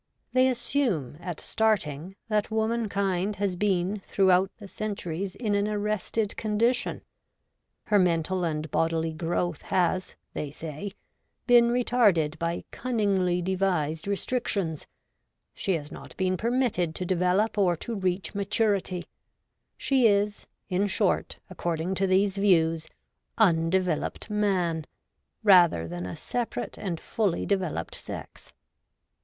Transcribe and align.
They 0.33 0.47
assume, 0.47 1.17
at 1.19 1.39
starting, 1.39 2.15
that 2.27 2.49
womankind 2.49 3.35
has 3.35 3.55
been 3.55 3.99
throughout 3.99 4.49
the 4.57 4.67
centuries 4.67 5.35
in 5.35 5.53
an 5.53 5.67
arrested 5.67 6.35
condition. 6.37 7.03
Her 7.83 7.99
mental 7.99 8.43
and 8.43 8.71
bodily 8.71 9.13
growth 9.13 9.61
has, 9.61 10.15
they 10.33 10.49
say, 10.49 10.93
been 11.45 11.69
retarded 11.69 12.39
by 12.39 12.63
cunningly 12.71 13.43
devised 13.43 14.07
restrictions; 14.07 14.87
she 15.53 15.73
has 15.73 15.91
not 15.91 16.17
been 16.17 16.35
permitted 16.35 16.95
to 16.95 17.05
develop 17.05 17.55
or 17.59 17.75
to 17.75 17.93
reach 17.93 18.33
maturity— 18.33 19.05
she 19.77 20.07
is, 20.07 20.47
in 20.67 20.87
short, 20.87 21.37
according 21.47 21.93
to 21.93 22.07
these 22.07 22.37
views, 22.37 22.87
undeveloped 23.37 24.31
man, 24.31 24.87
rather 25.43 25.87
than 25.87 26.07
a 26.07 26.15
separate 26.17 26.75
and 26.79 26.99
fully 26.99 27.45
developed 27.45 27.93
sex. 27.93 28.51